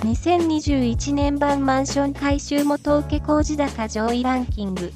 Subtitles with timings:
[0.00, 4.90] 2021年版マンション改修元請工事高上位ランキング。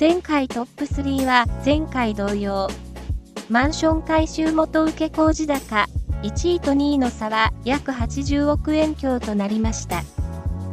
[0.00, 2.68] 前回トップ3は前回同様。
[3.50, 5.86] マンション改修元請工事高、
[6.22, 10.02] 1位と2位の差は約80億円強となりました。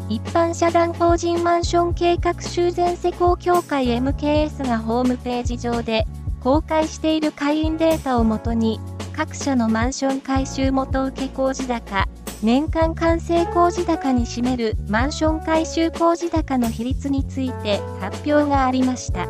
[0.07, 6.05] 一般社団法人マンション計画修繕施工協会 MKS がホームページ上で
[6.41, 8.79] 公開している会員データをもとに
[9.13, 12.07] 各社のマンション改修元請工事高
[12.43, 19.27] 年間完成工事高に占めるマンション改修工事高の比率について発表がありました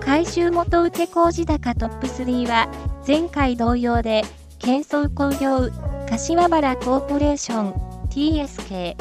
[0.00, 2.68] 改修元請工事高トップ3は
[3.06, 4.22] 前回同様で
[4.58, 5.70] 建装工業
[6.08, 7.72] 柏原コーポレーション
[8.10, 8.96] TSK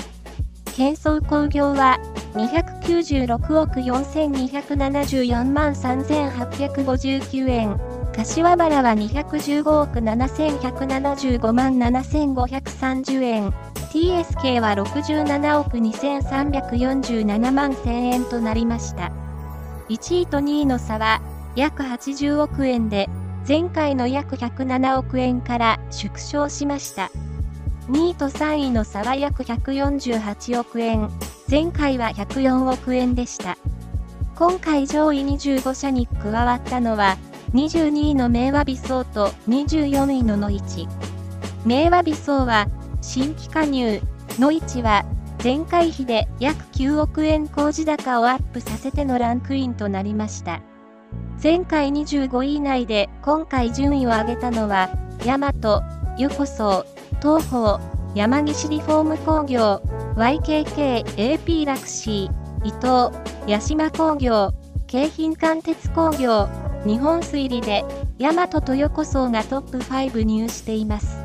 [0.75, 1.99] 建装工業は
[2.35, 7.94] 296億4274万3859円。
[8.15, 13.53] 柏原は215億7175万7530円。
[13.91, 19.11] TSK は67億2347万1000円となりました。
[19.89, 21.21] 1位と2位の差は
[21.57, 23.09] 約80億円で、
[23.45, 27.11] 前回の約107億円から縮小しました。
[27.89, 31.09] 2位と3位の差は約148億円。
[31.51, 33.57] 前回は104億円でした。
[34.35, 37.17] 今回上位25社に加わったのは、
[37.55, 40.89] 22位の明和美荘と24位の野市。
[41.65, 42.67] 明和美荘は、
[43.01, 44.01] 新規加入、
[44.37, 45.05] 野市は、
[45.41, 50.61] 前回比で約9億円工事高をアップさせてのランクインとなりました。
[51.41, 54.89] 前回25位以内で今回順位を上げたのは、
[55.25, 55.53] 大和、
[56.17, 56.85] 横荘、
[57.21, 57.79] 東方、
[58.15, 59.81] 山岸リフォーム工業、
[60.17, 64.51] YKK、AP ラクシー、伊藤、八島工業、
[64.87, 66.49] 京浜関鉄工業、
[66.85, 67.83] 日本推理で、
[68.19, 71.24] 大和豊子荘がトップ5入しています。